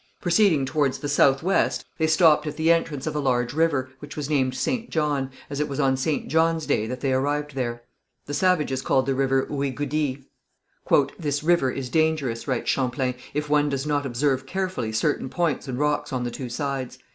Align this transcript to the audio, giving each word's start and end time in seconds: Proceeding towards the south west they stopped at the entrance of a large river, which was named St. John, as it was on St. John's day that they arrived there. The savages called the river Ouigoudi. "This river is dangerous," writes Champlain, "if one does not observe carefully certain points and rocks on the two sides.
Proceeding 0.19 0.65
towards 0.65 0.97
the 0.97 1.07
south 1.07 1.43
west 1.43 1.85
they 1.99 2.07
stopped 2.07 2.47
at 2.47 2.57
the 2.57 2.71
entrance 2.71 3.05
of 3.05 3.15
a 3.15 3.19
large 3.19 3.53
river, 3.53 3.91
which 3.99 4.17
was 4.17 4.31
named 4.31 4.55
St. 4.55 4.89
John, 4.89 5.29
as 5.47 5.59
it 5.59 5.69
was 5.69 5.79
on 5.79 5.95
St. 5.95 6.27
John's 6.27 6.65
day 6.65 6.87
that 6.87 7.01
they 7.01 7.13
arrived 7.13 7.53
there. 7.53 7.83
The 8.25 8.33
savages 8.33 8.81
called 8.81 9.05
the 9.05 9.13
river 9.13 9.45
Ouigoudi. 9.47 10.23
"This 11.19 11.43
river 11.43 11.69
is 11.69 11.89
dangerous," 11.89 12.47
writes 12.47 12.71
Champlain, 12.71 13.13
"if 13.35 13.47
one 13.47 13.69
does 13.69 13.85
not 13.85 14.07
observe 14.07 14.47
carefully 14.47 14.91
certain 14.91 15.29
points 15.29 15.67
and 15.67 15.77
rocks 15.77 16.11
on 16.11 16.23
the 16.23 16.31
two 16.31 16.49
sides. 16.49 16.97